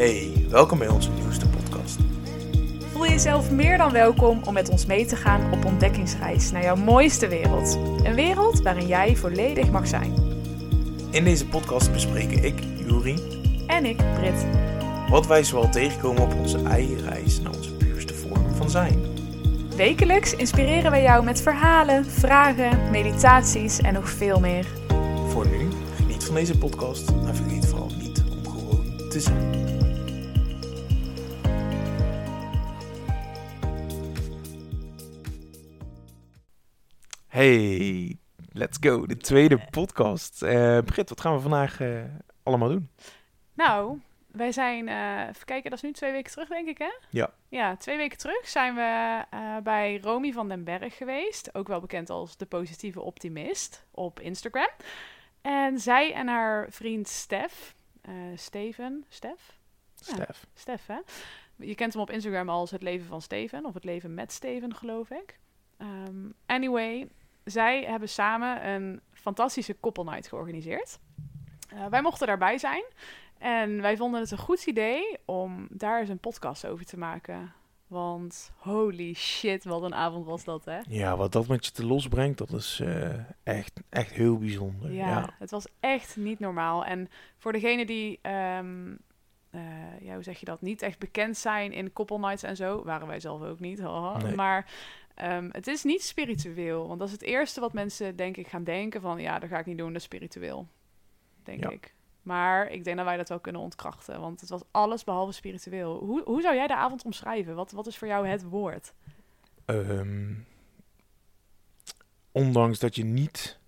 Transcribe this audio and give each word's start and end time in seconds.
Hey, 0.00 0.32
welkom 0.48 0.78
bij 0.78 0.88
onze 0.88 1.10
nieuwste 1.10 1.48
podcast. 1.48 1.98
Voel 2.92 3.06
jezelf 3.06 3.50
meer 3.50 3.78
dan 3.78 3.92
welkom 3.92 4.40
om 4.44 4.54
met 4.54 4.68
ons 4.68 4.86
mee 4.86 5.06
te 5.06 5.16
gaan 5.16 5.52
op 5.52 5.64
ontdekkingsreis 5.64 6.50
naar 6.50 6.62
jouw 6.62 6.76
mooiste 6.76 7.28
wereld. 7.28 7.78
Een 8.04 8.14
wereld 8.14 8.62
waarin 8.62 8.86
jij 8.86 9.16
volledig 9.16 9.70
mag 9.70 9.86
zijn. 9.86 10.14
In 11.10 11.24
deze 11.24 11.46
podcast 11.46 11.92
bespreken 11.92 12.44
ik, 12.44 12.54
Juri, 12.76 13.18
En 13.66 13.84
ik, 13.84 13.96
Brit. 13.96 14.46
wat 15.10 15.26
wij 15.26 15.44
zoal 15.44 15.70
tegenkomen 15.70 16.22
op 16.22 16.34
onze 16.34 16.62
eigen 16.62 17.08
reis 17.08 17.40
naar 17.40 17.52
onze 17.52 17.72
puurste 17.72 18.14
vorm 18.14 18.54
van 18.54 18.70
zijn. 18.70 19.02
Wekelijks 19.76 20.34
inspireren 20.34 20.90
wij 20.90 21.02
jou 21.02 21.24
met 21.24 21.42
verhalen, 21.42 22.04
vragen, 22.04 22.90
meditaties 22.90 23.80
en 23.80 23.92
nog 23.92 24.10
veel 24.10 24.40
meer. 24.40 24.66
Voor 25.28 25.46
nu, 25.46 25.68
geniet 25.96 26.24
van 26.24 26.34
deze 26.34 26.58
podcast 26.58 27.08
en 27.08 27.36
vergeet 27.36 27.66
vooral 27.66 27.90
niet 27.98 28.22
om 28.30 28.52
gewoon 28.52 29.08
te 29.08 29.20
zijn. 29.20 29.60
Hey, 37.40 38.16
let's 38.52 38.78
go. 38.80 39.06
De 39.06 39.16
tweede 39.16 39.58
podcast. 39.70 40.42
Eh 40.42 40.78
Britt, 40.78 41.08
wat 41.08 41.20
gaan 41.20 41.34
we 41.34 41.40
vandaag 41.40 41.80
eh, 41.80 42.02
allemaal 42.42 42.68
doen? 42.68 42.90
Nou, 43.54 44.00
wij 44.26 44.52
zijn, 44.52 44.88
eh 44.88 45.28
even 45.28 45.44
kijken, 45.44 45.70
dat 45.70 45.78
is 45.78 45.84
nu 45.84 45.92
twee 45.92 46.12
weken 46.12 46.32
terug, 46.32 46.48
denk 46.48 46.68
ik, 46.68 46.78
hè? 46.78 46.90
Ja. 47.10 47.30
Ja, 47.48 47.76
twee 47.76 47.96
weken 47.96 48.18
terug 48.18 48.48
zijn 48.48 48.74
we 48.74 49.22
eh, 49.30 49.56
bij 49.62 50.00
Romy 50.02 50.32
van 50.32 50.48
den 50.48 50.64
Berg 50.64 50.96
geweest. 50.96 51.54
Ook 51.54 51.68
wel 51.68 51.80
bekend 51.80 52.10
als 52.10 52.36
de 52.36 52.46
positieve 52.46 53.00
optimist 53.00 53.86
op 53.90 54.20
Instagram. 54.20 54.70
En 55.40 55.78
zij 55.78 56.12
en 56.12 56.28
haar 56.28 56.66
vriend 56.70 57.08
Stef, 57.08 57.74
eh, 58.00 58.12
Steven, 58.34 59.04
Stef? 59.08 59.58
Ja. 59.94 60.14
Stef. 60.14 60.46
Stef, 60.54 60.86
hè? 60.86 60.98
Je 61.56 61.74
kent 61.74 61.92
hem 61.92 62.02
op 62.02 62.10
Instagram 62.10 62.48
als 62.48 62.70
het 62.70 62.82
leven 62.82 63.06
van 63.06 63.22
Steven, 63.22 63.64
of 63.64 63.74
het 63.74 63.84
leven 63.84 64.14
met 64.14 64.32
Steven, 64.32 64.74
geloof 64.74 65.10
ik. 65.10 65.38
Ehm, 65.76 66.28
anyway, 66.46 67.08
zij 67.44 67.84
hebben 67.84 68.08
samen 68.08 68.68
een 68.68 69.00
fantastische 69.12 69.74
koppelnight 69.74 70.28
georganiseerd. 70.28 70.98
Eh, 71.68 71.86
wij 71.86 72.02
mochten 72.02 72.26
daarbij 72.26 72.58
zijn. 72.58 72.84
En 73.38 73.80
wij 73.80 73.96
vonden 73.96 74.20
het 74.20 74.30
een 74.30 74.38
goed 74.38 74.66
idee 74.66 75.18
om 75.24 75.66
daar 75.70 76.00
eens 76.00 76.08
een 76.08 76.18
podcast 76.18 76.66
over 76.66 76.84
te 76.86 76.98
maken. 76.98 77.52
Want 77.86 78.52
holy 78.56 79.14
shit, 79.14 79.64
wat 79.64 79.82
een 79.82 79.94
avond 79.94 80.26
was 80.26 80.44
dat, 80.44 80.64
hè? 80.64 80.78
Ja, 80.88 81.16
wat 81.16 81.32
dat 81.32 81.46
met 81.48 81.64
je 81.66 81.72
te 81.72 81.86
los 81.86 82.08
brengt, 82.08 82.38
dat 82.38 82.52
is 82.52 82.80
eh, 82.80 83.14
echt, 83.42 83.80
echt 83.88 84.10
heel 84.12 84.38
bijzonder. 84.38 84.92
Ja, 84.92 85.08
Ja. 85.08 85.34
het 85.38 85.50
was 85.50 85.66
echt 85.80 86.16
niet 86.16 86.38
normaal. 86.38 86.84
En 86.84 87.08
voor 87.38 87.52
degenen 87.52 87.86
die, 87.86 88.18
ehm, 88.22 88.94
eh, 89.50 90.00
ja, 90.00 90.14
hoe 90.14 90.22
zeg 90.22 90.38
je 90.38 90.44
dat, 90.44 90.60
niet 90.60 90.82
echt 90.82 90.98
bekend 90.98 91.36
zijn 91.36 91.72
in 91.72 91.92
koppelnights 91.92 92.42
en 92.42 92.56
zo, 92.56 92.84
waren 92.84 93.06
wij 93.06 93.20
zelf 93.20 93.42
ook 93.42 93.60
niet, 93.60 93.80
haha. 93.80 94.18
Nee. 94.18 94.34
maar 94.34 94.66
ehm, 95.20 95.48
het 95.52 95.66
is 95.66 95.84
niet 95.84 96.02
spiritueel. 96.02 96.86
Want 96.86 96.98
dat 96.98 97.08
is 97.08 97.14
het 97.14 97.22
eerste 97.22 97.60
wat 97.60 97.72
mensen, 97.72 98.16
denk 98.16 98.36
ik, 98.36 98.48
gaan 98.48 98.64
denken 98.64 99.00
van, 99.00 99.20
ja, 99.20 99.38
dat 99.38 99.48
ga 99.48 99.58
ik 99.58 99.66
niet 99.66 99.78
doen, 99.78 99.86
dat 99.88 99.96
is 99.96 100.02
spiritueel. 100.02 100.68
Denk 101.42 101.62
Ja. 101.62 101.70
ik. 101.70 101.94
Maar 102.22 102.70
ik 102.70 102.84
denk 102.84 102.96
dat 102.96 103.06
wij 103.06 103.16
dat 103.16 103.28
wel 103.28 103.40
kunnen 103.40 103.60
ontkrachten, 103.60 104.20
want 104.20 104.40
het 104.40 104.50
was 104.50 104.62
alles 104.70 105.04
behalve 105.04 105.32
spiritueel. 105.32 105.98
Hoe, 106.04 106.22
hoe 106.24 106.42
zou 106.42 106.54
jij 106.54 106.66
de 106.66 106.76
avond 106.76 107.04
omschrijven? 107.04 107.54
Wat, 107.54 107.70
wat 107.70 107.86
is 107.86 107.98
voor 107.98 108.08
jou 108.08 108.26
het 108.26 108.42
woord? 108.42 108.92
Ehm, 109.64 110.32
ondanks 112.32 112.78
dat 112.78 112.96
je 112.96 113.04
niet 113.04 113.58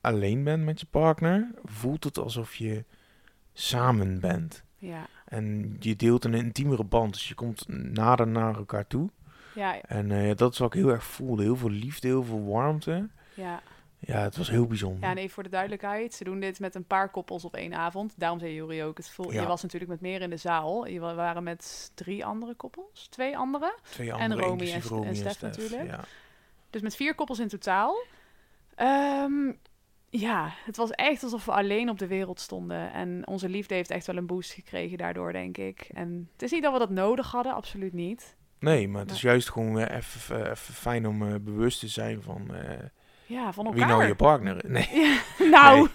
alleen 0.00 0.44
bent 0.44 0.64
met 0.64 0.80
je 0.80 0.86
partner, 0.86 1.50
voelt 1.64 2.04
het 2.04 2.18
alsof 2.18 2.54
je 2.54 2.84
samen 3.52 4.20
bent. 4.20 4.64
Ja, 4.76 5.06
En 5.24 5.76
je 5.80 5.96
deelt 5.96 6.24
een 6.24 6.34
intiemere 6.34 6.84
band, 6.84 7.12
dus 7.12 7.28
je 7.28 7.34
komt 7.34 7.68
nader 7.68 8.28
naar 8.28 8.56
elkaar 8.56 8.86
toe. 8.86 9.10
Ja, 9.54 9.80
En 9.80 10.10
eh, 10.10 10.36
dat 10.36 10.52
is 10.52 10.58
wat 10.58 10.74
ik 10.74 10.80
heel 10.80 10.90
erg 10.90 11.04
voelde. 11.04 11.42
Heel 11.42 11.56
veel 11.56 11.70
liefde, 11.70 12.08
heel 12.08 12.24
veel 12.24 12.44
warmte. 12.44 13.08
ja. 13.34 13.60
Ja, 14.04 14.18
het 14.18 14.36
was 14.36 14.50
heel 14.50 14.66
bijzonder. 14.66 15.08
Ja, 15.08 15.14
nee, 15.14 15.30
voor 15.30 15.42
de 15.42 15.48
duidelijkheid. 15.48 16.14
Ze 16.14 16.24
doen 16.24 16.40
dit 16.40 16.60
met 16.60 16.74
een 16.74 16.84
paar 16.84 17.08
koppels 17.10 17.44
op 17.44 17.54
één 17.56 17.74
avond. 17.74 18.14
Daarom 18.16 18.38
zei 18.38 18.54
Juri 18.54 18.84
ook, 18.84 18.96
het 18.96 19.08
voel, 19.10 19.32
Ja. 19.32 19.40
je 19.40 19.46
was 19.46 19.62
natuurlijk 19.62 19.90
met 19.90 20.00
meer 20.00 20.20
in 20.20 20.30
de 20.30 20.36
zaal. 20.36 20.86
Je 20.86 21.00
wa- 21.00 21.14
waren 21.14 21.42
met 21.42 21.90
drie 21.94 22.24
andere 22.24 22.54
koppels, 22.54 23.06
twee 23.08 23.36
andere. 23.36 23.74
Twee 23.90 24.10
en 24.12 24.18
andere, 24.18 24.40
Romy 24.40 24.52
inclusief 24.52 24.90
en- 24.90 24.96
Romy 24.96 25.06
en 25.06 25.16
Stef 25.16 25.40
natuurlijk. 25.42 25.86
Ja. 25.86 26.04
Dus 26.70 26.80
met 26.82 26.96
vier 26.96 27.14
koppels 27.14 27.38
in 27.38 27.48
totaal. 27.48 28.04
Ehm, 28.74 29.52
ja, 30.10 30.52
het 30.64 30.76
was 30.76 30.90
echt 30.90 31.22
alsof 31.22 31.44
we 31.44 31.52
alleen 31.52 31.88
op 31.90 31.98
de 31.98 32.06
wereld 32.06 32.40
stonden. 32.40 32.92
En 32.92 33.26
onze 33.26 33.48
liefde 33.48 33.74
heeft 33.74 33.90
echt 33.90 34.06
wel 34.06 34.16
een 34.16 34.26
boost 34.26 34.52
gekregen 34.52 34.98
daardoor, 34.98 35.32
denk 35.32 35.56
ik. 35.58 35.88
En 35.92 36.28
het 36.32 36.42
is 36.42 36.50
niet 36.50 36.62
dat 36.62 36.72
we 36.72 36.78
dat 36.78 36.90
nodig 36.90 37.30
hadden, 37.30 37.54
absoluut 37.54 37.92
niet. 37.92 38.36
Nee, 38.62 38.88
maar 38.88 39.00
het 39.00 39.10
is 39.10 39.20
juist 39.20 39.50
gewoon 39.50 39.78
eh, 39.78 39.96
even 39.96 40.50
even 40.50 40.74
fijn 40.74 41.06
om 41.06 41.22
eh, 41.22 41.34
bewust 41.40 41.80
te 41.80 41.88
zijn 41.88 42.22
van 42.22 42.54
eh, 42.54 42.78
Ja, 43.26 43.52
van 43.52 43.64
elkaar. 43.66 43.80
wie 43.80 43.88
nou 43.88 44.06
je 44.06 44.14
partner 44.14 44.64
is. 44.64 44.70
Nee. 44.70 44.88
Ja, 44.92 45.20
nou, 45.58 45.76
Nee. 45.76 45.88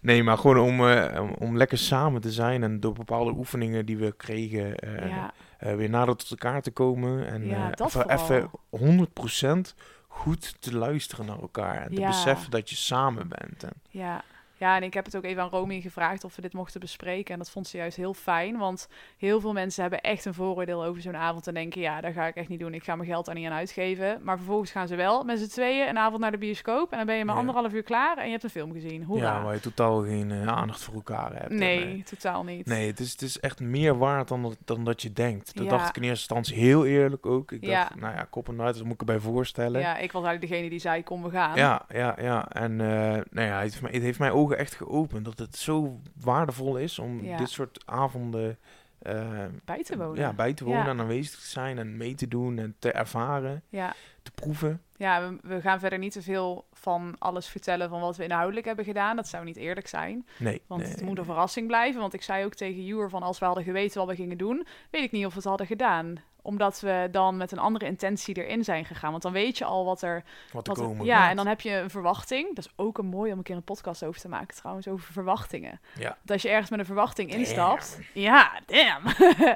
Nee, 0.00 0.22
maar 0.22 0.38
gewoon 0.38 0.58
om, 0.58 0.88
eh, 0.88 1.22
om, 1.38 1.56
lekker 1.56 1.78
samen 1.78 2.20
te 2.20 2.32
zijn 2.32 2.62
en 2.62 2.80
door 2.80 2.92
bepaalde 2.92 3.30
oefeningen 3.30 3.86
die 3.86 3.96
we 3.96 4.12
kregen, 4.16 4.74
eh, 4.76 5.08
ja, 5.08 5.32
eh, 5.58 5.74
weer 5.74 5.90
nader 5.90 6.16
tot 6.16 6.30
elkaar 6.30 6.62
te 6.62 6.70
komen. 6.70 7.26
En 7.26 7.50
eh, 7.50 7.68
even, 7.86 8.10
even 8.10 8.50
100% 8.70 9.74
goed 10.08 10.62
te 10.62 10.76
luisteren 10.76 11.26
naar 11.26 11.40
elkaar. 11.40 11.82
En 11.82 11.94
te 11.94 12.00
beseffen 12.00 12.50
dat 12.50 12.70
je 12.70 12.76
samen 12.76 13.28
bent. 13.28 13.62
En, 13.62 13.72
Ja. 13.90 14.22
Ja, 14.58 14.76
en 14.76 14.82
ik 14.82 14.94
heb 14.94 15.04
het 15.04 15.16
ook 15.16 15.24
even 15.24 15.42
aan 15.42 15.48
Romy 15.48 15.80
gevraagd 15.80 16.24
of 16.24 16.36
we 16.36 16.42
dit 16.42 16.52
mochten 16.52 16.80
bespreken. 16.80 17.32
En 17.32 17.38
dat 17.38 17.50
vond 17.50 17.66
ze 17.66 17.76
juist 17.76 17.96
heel 17.96 18.14
fijn, 18.14 18.56
want 18.58 18.88
heel 19.18 19.40
veel 19.40 19.52
mensen 19.52 19.82
hebben 19.82 20.00
echt 20.00 20.24
een 20.24 20.34
vooroordeel 20.34 20.84
over 20.84 21.02
zo'n 21.02 21.16
avond. 21.16 21.46
En 21.46 21.54
denken, 21.54 21.80
ja, 21.80 22.00
dat 22.00 22.12
ga 22.12 22.26
ik 22.26 22.34
echt 22.34 22.48
niet 22.48 22.58
doen. 22.60 22.74
Ik 22.74 22.84
ga 22.84 22.96
mijn 22.96 23.08
geld 23.08 23.24
daar 23.26 23.34
niet 23.34 23.46
aan 23.46 23.52
uitgeven. 23.52 24.18
Maar 24.22 24.36
vervolgens 24.36 24.70
gaan 24.70 24.88
ze 24.88 24.96
wel 24.96 25.24
met 25.24 25.38
z'n 25.38 25.48
tweeën 25.48 25.88
een 25.88 25.98
avond 25.98 26.20
naar 26.20 26.30
de 26.30 26.38
bioscoop. 26.38 26.90
En 26.90 26.96
dan 26.96 27.06
ben 27.06 27.16
je 27.16 27.24
maar 27.24 27.34
Ja. 27.34 27.40
anderhalf 27.40 27.72
uur 27.72 27.82
klaar 27.82 28.16
en 28.18 28.24
je 28.24 28.30
hebt 28.30 28.44
een 28.44 28.50
film 28.50 28.72
gezien. 28.72 29.04
Hoera. 29.04 29.36
ja, 29.36 29.42
waar 29.42 29.54
je 29.54 29.60
totaal 29.60 30.02
geen 30.02 30.30
eh, 30.30 30.46
aandacht 30.46 30.82
voor 30.82 30.94
elkaar 30.94 31.32
hebt. 31.32 31.50
En, 31.50 31.58
nee, 31.58 32.02
totaal 32.02 32.44
niet. 32.44 32.66
Nee, 32.66 32.86
het 32.86 33.00
is, 33.00 33.12
het 33.12 33.22
is 33.22 33.40
echt 33.40 33.60
meer 33.60 33.98
waard 33.98 34.28
dan, 34.28 34.42
dat- 34.42 34.56
dan 34.64 34.84
dat 34.84 35.02
je 35.02 35.12
denkt. 35.12 35.54
Dat 35.56 35.64
Ja. 35.64 35.70
dacht 35.70 35.88
ik 35.88 35.96
in 35.96 36.02
eerste 36.02 36.34
instantie 36.34 36.56
heel 36.64 36.86
eerlijk 36.86 37.26
ook. 37.26 37.52
Ik 37.52 37.64
Ja. 37.64 37.80
dacht, 37.82 37.94
nou 38.00 38.14
ja, 38.14 38.26
kop 38.30 38.48
en 38.48 38.60
uit, 38.62 38.74
dat 38.74 38.84
moet 38.84 38.92
ik 38.94 39.00
erbij 39.00 39.18
voorstellen. 39.18 39.80
Ja, 39.80 39.96
ik 39.96 40.12
was 40.12 40.22
eigenlijk 40.24 40.52
degene 40.52 40.70
die 40.70 40.78
zei, 40.78 41.02
kom, 41.02 41.22
we 41.22 41.30
gaan. 41.30 41.56
Ja, 41.56 41.84
ja, 41.88 42.16
ja. 42.20 42.48
En 42.48 42.80
eh, 42.80 42.86
nou 43.30 43.46
ja, 43.46 43.60
het 43.60 43.62
heeft, 43.70 43.82
mij, 43.82 43.90
het 43.92 44.02
heeft 44.02 44.18
mijn 44.18 44.32
ogen 44.46 44.58
echt 44.58 44.74
geopend 44.74 45.24
dat 45.24 45.38
het 45.38 45.56
zo 45.56 46.00
waardevol 46.20 46.76
is 46.76 46.98
om 46.98 47.24
Ja. 47.24 47.36
dit 47.36 47.48
soort 47.50 47.82
avonden 47.86 48.58
eh, 48.98 49.44
Bij 49.64 49.82
te 49.82 49.96
wonen. 49.96 50.16
Ja, 50.20 50.32
bij 50.32 50.54
te 50.54 50.64
wonen 50.64 50.84
Ja. 50.84 50.88
en 50.88 51.00
aanwezig 51.00 51.38
te 51.40 51.46
zijn 51.46 51.78
en 51.78 51.96
mee 51.96 52.14
te 52.14 52.28
doen 52.28 52.58
en 52.58 52.74
te 52.78 52.92
ervaren, 52.92 53.62
Ja. 53.68 53.94
te 54.22 54.30
proeven. 54.30 54.82
Ja, 54.96 55.28
we, 55.28 55.38
we 55.48 55.60
gaan 55.60 55.78
verder 55.80 55.98
niet 55.98 56.12
te 56.12 56.22
veel 56.22 56.66
van 56.72 57.14
alles 57.18 57.48
vertellen 57.48 57.88
van 57.88 58.00
wat 58.00 58.16
we 58.16 58.24
inhoudelijk 58.24 58.66
hebben 58.66 58.84
gedaan. 58.84 59.16
Dat 59.16 59.28
zou 59.28 59.44
niet 59.44 59.56
eerlijk 59.56 59.86
zijn. 59.88 60.26
Nee, 60.38 60.62
Want 60.66 60.82
nee, 60.82 60.90
het 60.90 61.02
moet 61.02 61.18
een 61.18 61.24
verrassing 61.24 61.66
blijven. 61.66 62.00
Want 62.00 62.14
ik 62.14 62.22
zei 62.22 62.44
ook 62.44 62.54
tegen 62.54 62.84
Juur 62.84 63.08
van 63.08 63.22
als 63.22 63.38
we 63.38 63.44
hadden 63.44 63.64
geweten 63.64 63.98
wat 63.98 64.08
we 64.08 64.14
gingen 64.14 64.38
doen, 64.38 64.66
weet 64.90 65.02
ik 65.04 65.12
niet 65.12 65.24
of 65.26 65.30
we 65.32 65.38
het 65.38 65.48
hadden 65.48 65.66
gedaan. 65.66 66.16
Omdat 66.46 66.80
we 66.80 67.08
dan 67.10 67.36
met 67.36 67.52
een 67.52 67.58
andere 67.58 67.84
intentie 67.86 68.34
erin 68.44 68.64
zijn 68.64 68.84
gegaan. 68.84 69.10
Want 69.10 69.22
dan 69.22 69.32
weet 69.32 69.58
je 69.58 69.64
al 69.64 69.84
wat 69.84 70.02
er. 70.02 70.22
wat 70.52 70.66
er 70.68 70.72
Wat 70.74 70.78
er- 70.78 70.86
komen 70.88 71.06
ja, 71.06 71.30
en 71.30 71.36
dan 71.36 71.46
heb 71.46 71.60
je 71.60 71.70
een 71.70 71.90
verwachting. 71.90 72.54
Dat 72.54 72.64
is 72.64 72.72
ook 72.76 72.98
een 72.98 73.06
mooi 73.06 73.32
om 73.32 73.38
een 73.38 73.44
keer 73.44 73.56
een 73.56 73.62
podcast 73.62 74.04
over 74.04 74.20
te 74.20 74.28
maken, 74.28 74.56
trouwens, 74.56 74.88
over 74.88 75.12
verwachtingen. 75.12 75.80
Ja. 75.98 76.08
Dat 76.22 76.30
als 76.30 76.42
je 76.42 76.48
ergens 76.48 76.70
met 76.70 76.78
een 76.78 76.84
verwachting 76.86 77.28
Damn. 77.28 77.40
instapt. 77.42 77.98
Ja, 78.12 78.60
damn. 78.66 79.04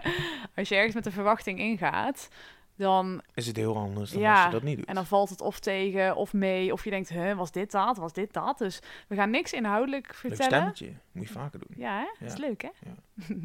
als 0.56 0.69
je 0.69 0.75
ergens 0.75 0.95
met 0.95 1.06
een 1.06 1.12
verwachting 1.12 1.59
ingaat, 1.59 2.28
dan 2.77 3.22
is 3.34 3.47
het 3.47 3.57
heel 3.57 3.77
anders 3.77 4.11
dan 4.11 4.21
Ja, 4.21 4.34
als 4.34 4.45
je 4.45 4.51
dat 4.51 4.62
niet 4.62 4.77
doet. 4.77 4.87
en 4.87 4.95
dan 4.95 5.07
valt 5.07 5.28
het 5.31 5.41
of 5.41 5.59
tegen 5.60 6.16
of 6.16 6.33
mee. 6.33 6.72
Of 6.72 6.84
je 6.84 6.91
denkt, 6.91 7.09
huh, 7.09 7.36
was 7.36 7.51
dit 7.53 7.71
dat? 7.71 7.97
Was 7.97 8.13
dit 8.13 8.33
dat? 8.33 8.59
Dus 8.59 8.81
we 9.09 9.15
gaan 9.15 9.31
niks 9.31 9.53
inhoudelijk 9.53 10.07
Leuk 10.07 10.15
vertellen. 10.15 10.45
stemmetje, 10.53 10.93
moet 11.13 11.27
je 11.27 11.33
vaker 11.33 11.59
doen. 11.59 11.77
Ja, 11.77 11.98
hè? 11.98 12.25
Dat 12.27 12.33
is 12.33 12.39
leuk, 12.39 12.63
hè? 12.63 12.69
Ja. 12.86 12.95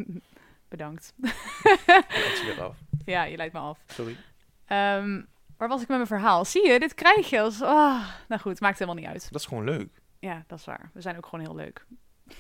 Bedankt. 0.68 1.14
Je 1.22 2.44
weer 2.56 2.64
af. 2.64 2.76
Ja, 3.06 3.24
je 3.24 3.38
leidt 3.38 3.54
me 3.54 3.60
af. 3.60 3.80
Sorry. 3.88 4.18
Ehm, 4.66 5.22
waar 5.58 5.68
was 5.68 5.82
ik 5.82 5.88
met 5.88 5.98
mijn 5.98 6.08
verhaal? 6.08 6.46
Zie 6.46 6.68
je, 6.68 6.80
dit 6.80 6.94
krijg 6.94 7.30
je 7.30 7.42
als... 7.42 7.62
ah, 7.62 8.08
nou 8.28 8.42
goed, 8.42 8.60
maakt 8.60 8.80
helemaal 8.80 9.02
niet 9.02 9.12
uit. 9.12 9.32
Dat 9.32 9.42
is 9.42 9.48
gewoon 9.48 9.64
leuk. 9.64 10.02
Ja, 10.20 10.44
dat 10.48 10.60
is 10.60 10.66
waar. 10.66 10.90
We 10.94 11.02
zijn 11.02 11.18
ook 11.18 11.26
gewoon 11.26 11.46
heel 11.46 11.56
leuk. 11.56 11.86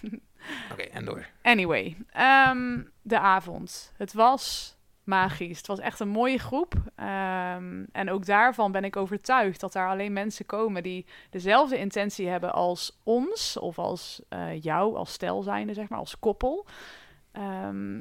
Oké, 0.71 0.81
en 0.81 1.06
door. 1.06 1.27
Anyway, 1.41 1.97
ehm, 2.09 2.83
de 3.01 3.19
avond. 3.19 3.94
Het 3.97 4.13
was 4.13 4.75
magisch. 5.03 5.57
Het 5.57 5.67
was 5.67 5.79
echt 5.79 6.00
een 6.00 6.07
mooie 6.07 6.38
groep. 6.39 6.73
Ehm, 6.95 7.83
en 7.91 8.09
ook 8.09 8.25
daarvan 8.25 8.71
ben 8.71 8.83
ik 8.83 8.95
overtuigd 8.95 9.59
dat 9.59 9.73
daar 9.73 9.89
alleen 9.89 10.13
mensen 10.13 10.45
komen 10.45 10.83
die 10.83 11.06
dezelfde 11.29 11.77
intentie 11.77 12.27
hebben 12.27 12.53
als 12.53 13.00
ons, 13.03 13.57
of 13.57 13.79
als 13.79 14.21
eh, 14.29 14.62
jou, 14.62 14.95
als 14.95 15.13
stel 15.13 15.41
zijnde, 15.41 15.73
zeg 15.73 15.89
maar, 15.89 16.00
als 16.00 16.19
koppel. 16.19 16.65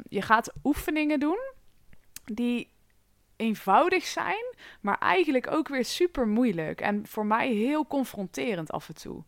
Je 0.09 0.23
gaat 0.23 0.53
oefeningen 0.65 1.21
doen 1.21 1.39
die 2.25 2.69
eenvoudig 3.37 4.05
zijn, 4.05 4.55
maar 4.81 4.99
eigenlijk 4.99 5.51
ook 5.51 5.69
weer 5.69 5.85
super 5.85 6.29
moeilijk. 6.29 6.81
En 6.81 7.07
voor 7.07 7.27
mij 7.27 7.53
heel 7.53 7.87
confronterend 7.87 8.73
af 8.73 8.89
en 8.89 8.95
toe. 8.95 9.23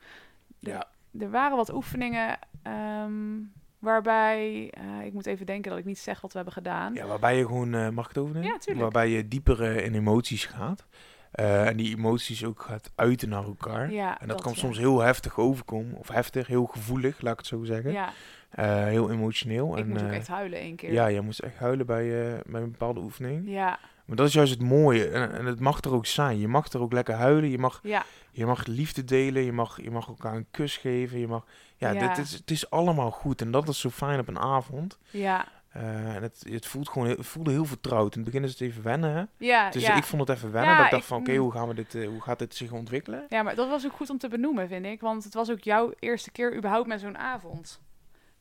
Ja. 0.58 0.88
Er 1.20 1.30
waren 1.30 1.56
wat 1.56 1.72
oefeningen. 1.72 2.38
ehm, 2.62 3.38
Waarbij, 3.78 4.70
eh, 4.70 5.06
ik 5.06 5.12
moet 5.12 5.26
even 5.26 5.46
denken 5.46 5.70
dat 5.70 5.78
ik 5.80 5.84
niet 5.84 5.98
zeg 5.98 6.20
wat 6.20 6.30
we 6.30 6.36
hebben 6.36 6.54
gedaan. 6.54 6.94
Ja, 6.94 7.06
waarbij 7.06 7.36
je 7.36 7.46
gewoon, 7.46 7.74
eh, 7.74 7.88
mag 7.88 8.04
ik 8.04 8.14
het 8.14 8.18
overnemen? 8.22 8.48
Ja, 8.48 8.58
tuurlijk. 8.58 8.82
Waarbij 8.92 9.08
je 9.10 9.28
dieper 9.28 9.60
in 9.62 9.94
emoties 9.94 10.44
gaat. 10.44 10.86
Eh, 11.36 11.66
en 11.66 11.76
die 11.76 11.96
emoties 11.96 12.44
ook 12.44 12.60
gaat 12.62 12.90
uiten 12.94 13.28
naar 13.28 13.44
elkaar. 13.44 13.92
Ja, 13.92 14.20
en 14.20 14.28
dat, 14.28 14.40
kan 14.42 14.52
ja. 14.52 14.58
soms 14.58 14.78
heel 14.78 15.00
heftig 15.00 15.38
overkomen. 15.38 15.96
Of 15.98 16.08
heftig, 16.08 16.46
heel 16.46 16.66
gevoelig, 16.66 17.20
laat 17.20 17.32
ik 17.32 17.38
het 17.38 17.46
zo 17.46 17.64
zeggen. 17.64 17.92
Ja, 17.92 18.12
Eh, 18.50 18.84
heel 18.84 19.10
emotioneel. 19.10 19.72
ik 19.76 19.84
en, 19.84 19.88
moet 19.88 20.02
ook 20.02 20.08
eh, 20.08 20.16
echt 20.16 20.28
huilen 20.28 20.58
één 20.58 20.76
keer. 20.76 20.92
Ja, 20.92 21.10
jij 21.10 21.20
moest 21.20 21.38
echt 21.38 21.56
huilen 21.58 21.86
bij, 21.86 22.06
bij 22.46 22.60
een 22.62 22.70
bepaalde 22.70 23.00
oefening. 23.00 23.50
ja, 23.50 23.78
Maar 24.04 24.16
dat 24.16 24.26
is 24.26 24.32
juist 24.32 24.52
het 24.52 24.62
mooie. 24.62 25.08
En, 25.08 25.32
en 25.32 25.44
het 25.46 25.60
mag 25.60 25.80
er 25.80 25.92
ook 25.94 26.06
zijn. 26.06 26.38
Je 26.38 26.48
mag 26.48 26.72
er 26.72 26.80
ook 26.80 26.92
lekker 26.92 27.14
huilen. 27.14 27.50
Je 27.50 27.58
mag, 27.58 27.80
ja, 27.82 28.04
je 28.30 28.46
mag 28.46 28.66
liefde 28.66 29.04
delen. 29.04 29.42
Je 29.42 29.52
mag, 29.52 29.82
je 29.82 29.90
mag 29.90 30.08
elkaar 30.08 30.34
een 30.34 30.46
kus 30.50 30.76
geven. 30.76 31.18
Je 31.18 31.26
mag, 31.26 31.44
ja, 31.76 31.90
Ja. 31.90 32.08
Dit 32.14 32.24
is, 32.24 32.32
het 32.32 32.50
is 32.50 32.70
allemaal 32.70 33.10
goed. 33.10 33.40
En 33.40 33.50
dat 33.50 33.68
is 33.68 33.80
zo 33.80 33.90
fijn 33.90 34.20
op 34.20 34.28
een 34.28 34.38
avond. 34.38 34.98
ja, 35.10 35.46
Eh, 35.76 36.14
en 36.14 36.22
het, 36.22 36.46
het 36.50 36.66
voelt 36.66 36.88
gewoon 36.88 37.06
heel, 37.06 37.16
het 37.16 37.26
voelde 37.26 37.50
heel 37.50 37.64
vertrouwd. 37.64 38.14
In 38.14 38.20
het 38.20 38.30
begin 38.30 38.44
is 38.44 38.50
het 38.50 38.60
even 38.60 38.82
wennen. 38.82 39.14
Hè? 39.14 39.46
ja, 39.46 39.70
Dus 39.70 39.82
ja. 39.82 39.96
ik 39.96 40.04
vond 40.04 40.28
het 40.28 40.36
even 40.36 40.52
wennen. 40.52 40.70
Ja, 40.70 40.76
dat 40.76 40.86
ik 40.86 40.92
dacht 40.92 41.04
van, 41.04 41.18
oké, 41.18 41.36
hoe 41.36 41.52
gaan 41.52 41.68
we 41.68 41.74
dit, 41.74 41.94
eh, 41.94 42.08
hoe 42.08 42.20
gaat 42.20 42.38
dit 42.38 42.54
zich 42.54 42.72
ontwikkelen? 42.72 43.26
Ja, 43.28 43.42
maar 43.42 43.54
dat 43.54 43.68
was 43.68 43.86
ook 43.86 43.92
goed 43.92 44.10
om 44.10 44.18
te 44.18 44.28
benoemen, 44.28 44.68
vind 44.68 44.86
ik. 44.86 45.00
Want 45.00 45.24
het 45.24 45.34
was 45.34 45.50
ook 45.50 45.60
jouw 45.60 45.92
eerste 45.98 46.30
keer 46.30 46.56
überhaupt 46.56 46.86
met 46.86 47.00
zo'n 47.00 47.18
avond. 47.18 47.80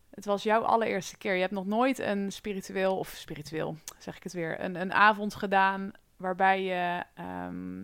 Het 0.10 0.26
was 0.26 0.44
jouw 0.44 0.62
allereerste 0.62 1.18
keer. 1.18 1.34
Je 1.34 1.42
hebt 1.42 1.54
nog 1.54 1.66
nooit 1.66 2.00
een 2.00 2.32
spiritueel, 2.32 2.98
of 2.98 3.08
spiritueel, 3.08 3.78
zeg 3.98 4.16
ik 4.16 4.24
het 4.24 4.34
weer, 4.34 4.62
een, 4.62 4.76
een 4.76 4.94
avond 4.94 5.36
gedaan 5.36 5.92
waarbij 6.18 6.64
je 6.64 7.04
ehm, 7.14 7.84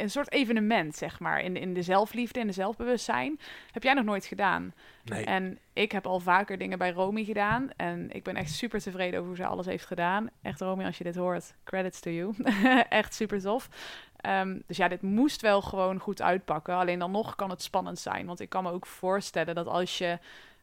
een 0.00 0.10
soort 0.10 0.32
evenement, 0.32 0.96
zeg 0.96 1.20
maar, 1.20 1.40
in, 1.40 1.56
in 1.56 1.74
de 1.74 1.82
zelfliefde, 1.82 2.40
in 2.40 2.46
de 2.46 2.52
zelfbewustzijn, 2.52 3.40
heb 3.70 3.82
jij 3.82 3.94
nog 3.94 4.04
nooit 4.04 4.24
gedaan. 4.24 4.74
Nee. 5.04 5.24
En 5.24 5.58
ik 5.72 5.92
heb 5.92 6.06
al 6.06 6.20
vaker 6.20 6.58
dingen 6.58 6.78
bij 6.78 6.92
Romy 6.92 7.24
gedaan. 7.24 7.70
En 7.76 8.10
ik 8.10 8.22
ben 8.22 8.36
echt 8.36 8.50
super 8.50 8.80
tevreden 8.80 9.14
over 9.14 9.28
hoe 9.28 9.36
ze 9.36 9.46
alles 9.46 9.66
heeft 9.66 9.86
gedaan. 9.86 10.30
Echt, 10.42 10.60
Romy, 10.60 10.84
als 10.84 10.98
je 10.98 11.04
dit 11.04 11.16
hoort, 11.16 11.54
credits 11.64 12.00
to 12.00 12.10
you. 12.10 12.34
echt 12.88 13.14
super 13.14 13.40
tof. 13.40 13.68
Ehm, 14.16 14.58
dus 14.66 14.76
ja, 14.76 14.88
dit 14.88 15.02
moest 15.02 15.40
wel 15.40 15.62
gewoon 15.62 15.98
goed 15.98 16.22
uitpakken. 16.22 16.74
Alleen 16.74 16.98
dan 16.98 17.10
nog 17.10 17.34
kan 17.34 17.50
het 17.50 17.62
spannend 17.62 17.98
zijn. 17.98 18.26
Want 18.26 18.40
ik 18.40 18.48
kan 18.48 18.62
me 18.62 18.70
ook 18.70 18.86
voorstellen 18.86 19.54
dat 19.54 19.66
als 19.66 19.98
je 19.98 20.18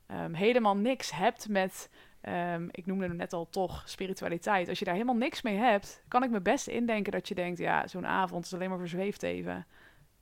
ehm, 0.07 0.33
helemaal 0.33 0.75
niks 0.75 1.11
hebt 1.11 1.49
met... 1.49 1.89
ehm, 2.21 2.67
ik 2.71 2.85
noemde 2.85 3.05
hem 3.05 3.15
net 3.15 3.33
al 3.33 3.49
toch 3.49 3.83
spiritualiteit. 3.85 4.69
Als 4.69 4.79
je 4.79 4.85
daar 4.85 4.93
helemaal 4.93 5.15
niks 5.15 5.41
mee 5.41 5.57
hebt, 5.57 6.03
kan 6.07 6.23
ik 6.23 6.29
me 6.29 6.41
best 6.41 6.67
indenken 6.67 7.11
dat 7.11 7.27
je 7.27 7.35
denkt... 7.35 7.59
ja, 7.59 7.87
zo'n 7.87 8.07
avond 8.07 8.45
is 8.45 8.53
alleen 8.53 8.69
maar 8.69 8.79
verzweefd 8.79 9.23
even. 9.23 9.65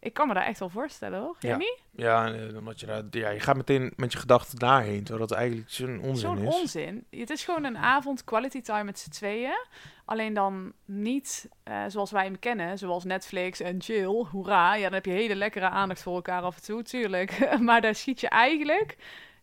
Ik 0.02 0.14
kan 0.14 0.28
me 0.28 0.34
daar 0.34 0.46
echt 0.46 0.60
wel 0.60 0.70
voorstellen, 0.70 1.20
hoor. 1.20 1.36
Ja. 1.40 1.50
Jamie? 1.50 1.78
Ja, 1.92 2.34
eh, 2.34 2.58
omdat 2.58 2.80
je, 2.80 2.86
daar, 2.86 3.04
ja, 3.12 3.30
je 3.30 3.40
gaat 3.40 3.56
meteen 3.56 3.94
met 3.96 4.12
je 4.12 4.18
gedachten 4.18 4.60
daarheen. 4.60 5.04
Terwijl 5.04 5.28
dat 5.28 5.38
eigenlijk 5.38 5.70
zo'n 5.70 6.00
onzin 6.00 6.16
Zo'n 6.16 6.38
is. 6.38 6.60
onzin. 6.60 7.06
Het 7.10 7.30
is 7.30 7.44
gewoon 7.44 7.64
een 7.64 7.78
avond 7.78 8.24
quality 8.24 8.62
time 8.62 8.84
met 8.84 9.00
z'n 9.00 9.10
tweeën. 9.10 9.58
Alleen 10.06 10.34
dan 10.34 10.74
niet 10.86 11.50
eh, 11.64 11.84
zoals 11.88 12.12
wij 12.12 12.24
hem 12.24 12.40
kennen, 12.40 12.78
zoals 12.78 13.04
Netflix 13.04 13.60
en 13.60 13.82
chill. 13.82 14.26
Hoera, 14.32 14.76
ja, 14.76 14.84
dan 14.84 14.94
heb 14.94 15.06
je 15.06 15.12
hele 15.12 15.36
lekkere 15.36 15.70
aandacht 15.70 16.02
voor 16.02 16.16
elkaar 16.16 16.42
af 16.42 16.56
en 16.56 16.64
toe, 16.64 16.84
tuurlijk. 16.84 17.50
maar 17.60 17.82
daar 17.82 17.96
schiet 17.96 18.20
je 18.20 18.30
eigenlijk 18.30 18.98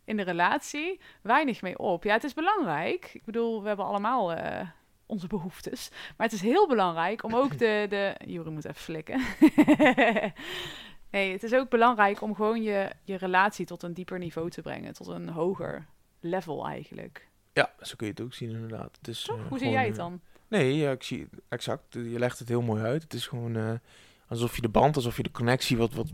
in 0.07 0.17
de 0.17 0.23
relatie 0.23 1.01
weinig 1.23 1.63
mee 1.63 1.79
op. 1.79 2.05
Ja, 2.05 2.13
het 2.13 2.25
is 2.25 2.35
belangrijk. 2.35 3.11
Ik 3.13 3.25
bedoel, 3.25 3.61
we 3.63 3.69
hebben 3.69 3.87
allemaal 3.87 4.33
eh, 4.33 4.69
onze 5.07 5.27
behoeftes. 5.27 5.91
Maar 6.17 6.27
het 6.27 6.33
is 6.37 6.41
heel 6.43 6.69
belangrijk 6.69 7.23
om 7.25 7.35
ook 7.35 7.59
de... 7.59 7.87
de... 7.89 8.15
Jure 8.33 8.51
moet 8.51 8.65
even 8.65 8.81
flikken. 8.81 9.21
nee, 11.11 11.33
het 11.33 11.43
is 11.43 11.53
ook 11.55 11.69
belangrijk 11.69 12.23
om 12.23 12.35
gewoon 12.35 12.63
je, 12.63 12.91
je 13.05 13.17
relatie 13.17 13.67
tot 13.67 13.83
een 13.83 13.95
dieper 13.95 14.19
niveau 14.19 14.51
te 14.51 14.63
brengen. 14.63 14.93
Tot 14.93 15.07
een 15.07 15.29
hoger 15.29 15.87
level 16.21 16.67
eigenlijk. 16.67 17.29
Ja, 17.53 17.73
zo 17.81 17.95
kun 17.97 18.07
je 18.07 18.13
het 18.13 18.23
ook 18.23 18.35
zien 18.35 18.51
inderdaad. 18.51 18.97
Het 18.99 19.09
is, 19.09 19.23
Toch? 19.23 19.39
eh, 19.39 19.47
Hoe 19.49 19.59
zie 19.59 19.71
jij 19.71 19.87
het 19.87 19.97
eh, 19.97 20.03
dan? 20.03 20.21
Nee, 20.49 20.77
ja, 20.77 20.91
ik 20.91 21.03
zie 21.03 21.29
exact. 21.49 21.95
Je 21.95 22.19
legt 22.19 22.39
het 22.39 22.49
heel 22.49 22.63
mooi 22.63 22.83
uit. 22.83 23.03
Het 23.03 23.15
is 23.15 23.27
gewoon 23.27 23.81
alsof 24.29 24.57
je 24.57 24.63
de 24.63 24.69
band, 24.69 24.97
alsof 24.97 25.17
je 25.17 25.23
de 25.23 25.31
connectie 25.31 25.77
wat, 25.77 25.93
wat, 25.93 26.11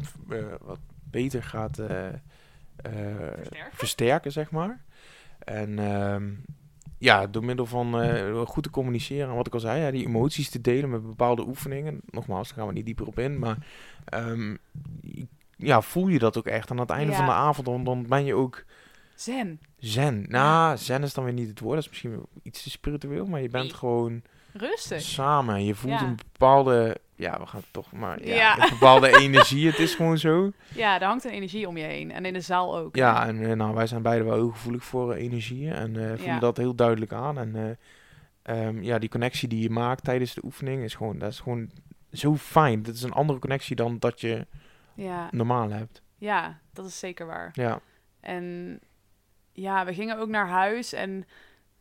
wat 0.61 0.79
beter 1.11 1.43
gaat 1.43 1.79
Versterken? 2.83 3.71
versterken, 3.73 4.33
zeg 4.33 4.51
maar. 4.51 4.81
En 5.39 5.79
ehm, 5.79 6.31
ja, 6.99 7.27
door 7.27 7.45
middel 7.45 7.67
van 7.67 8.01
eh, 8.01 8.41
goed 8.41 8.63
te 8.63 8.71
communiceren 8.71 9.29
en 9.29 9.35
wat 9.35 9.47
ik 9.47 9.55
al 9.55 9.61
zei, 9.61 9.81
ja, 9.81 9.91
die 9.91 10.07
emoties 10.07 10.51
te 10.51 10.61
delen 10.61 10.91
met 10.91 11.07
bepaalde 11.07 11.47
oefeningen. 11.47 12.01
Nogmaals, 12.11 12.49
daar 12.49 12.59
gaan 12.59 12.67
we 12.67 12.73
niet 12.73 12.87
dieper 12.87 13.07
op 13.07 13.19
in, 13.19 13.39
maar 13.39 13.57
ehm, 14.05 14.57
ja, 15.57 15.81
voel 15.81 16.09
je 16.09 16.19
dat 16.19 16.39
ook 16.39 16.47
echt. 16.47 16.71
Aan 16.71 16.79
het 16.79 16.91
einde 16.91 17.11
Ja. 17.11 17.17
van 17.17 17.27
de 17.27 17.33
avond, 17.33 17.67
dan, 17.67 17.85
dan 17.85 18.07
ben 18.09 18.25
je 18.25 18.35
ook 18.35 18.65
Zen. 19.15 19.61
zen. 19.79 20.25
Nou, 20.29 20.77
zen 20.77 21.03
is 21.03 21.15
dan 21.15 21.25
weer 21.25 21.33
niet 21.33 21.49
het 21.49 21.61
woord, 21.61 21.75
dat 21.75 21.85
is 21.85 21.91
misschien 21.91 22.27
iets 22.43 22.63
te 22.63 22.71
spiritueel, 22.71 23.27
maar 23.27 23.41
je 23.43 23.49
bent 23.49 23.65
Nee. 23.65 23.75
gewoon 23.75 24.23
Rustig. 24.53 25.01
samen. 25.03 25.65
Je 25.65 25.75
voelt 25.75 26.01
Ja. 26.01 26.07
een 26.07 26.17
bepaalde, 26.33 27.01
ja, 27.15 27.39
we 27.41 27.47
gaan 27.47 27.63
toch 27.71 27.93
maar, 27.93 28.27
ja, 28.27 28.35
Ja. 28.35 28.69
bepaalde 28.69 29.17
energie. 29.19 29.67
Het 29.67 29.79
is 29.79 29.95
gewoon 29.95 30.19
zo. 30.19 30.53
Ja, 30.75 31.01
er 31.01 31.07
hangt 31.07 31.25
een 31.25 31.31
energie 31.31 31.69
om 31.69 31.77
je 31.77 31.85
heen. 31.85 32.13
En 32.13 32.25
in 32.25 32.33
de 32.33 32.41
zaal 32.41 32.77
ook. 32.79 32.97
Ja, 32.97 33.27
en 33.27 33.51
eh, 33.51 33.57
nou, 33.57 33.75
wij 33.75 33.87
zijn 33.87 34.03
beide 34.03 34.25
wel 34.25 34.35
heel 34.35 34.51
gevoelig 34.51 34.85
voor 34.85 35.13
eh, 35.13 35.23
energieën 35.23 35.73
en 35.73 35.97
eh, 35.97 36.09
voelen 36.09 36.35
Ja. 36.35 36.39
dat 36.39 36.57
heel 36.57 36.75
duidelijk 36.75 37.13
aan. 37.13 37.39
En 37.39 37.57
eh, 37.57 38.67
ehm, 38.67 38.83
ja, 38.83 38.99
die 38.99 39.09
connectie 39.09 39.49
die 39.49 39.63
je 39.63 39.71
maakt 39.71 40.05
tijdens 40.05 40.35
de 40.35 40.45
oefening 40.45 40.83
is 40.83 40.95
gewoon, 40.95 41.19
dat 41.19 41.31
is 41.31 41.41
gewoon 41.41 41.71
zo 42.13 42.37
fijn. 42.37 42.83
Dat 42.83 42.95
is 42.95 43.03
een 43.03 43.13
andere 43.13 43.39
connectie 43.39 43.77
dan 43.77 43.99
dat 43.99 44.21
je 44.21 44.47
ja. 44.95 45.29
normaal 45.31 45.71
hebt. 45.71 46.03
ja, 46.19 46.59
dat 46.73 46.87
is 46.87 46.99
zeker 46.99 47.27
waar. 47.27 47.51
Ja, 47.53 47.81
En 48.21 48.79
ja, 49.53 49.85
we 49.85 49.95
gingen 49.95 50.19
ook 50.19 50.29
naar 50.29 50.49
huis 50.49 50.93
en 50.93 51.25